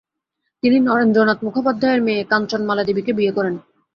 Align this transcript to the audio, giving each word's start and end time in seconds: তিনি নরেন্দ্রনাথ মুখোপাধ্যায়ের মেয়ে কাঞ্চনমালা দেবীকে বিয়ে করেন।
তিনি 0.63 0.77
নরেন্দ্রনাথ 0.79 1.39
মুখোপাধ্যায়ের 1.43 2.01
মেয়ে 2.01 2.21
কাঞ্চনমালা 2.23 2.83
দেবীকে 2.85 3.11
বিয়ে 3.13 3.35
করেন। 3.37 3.55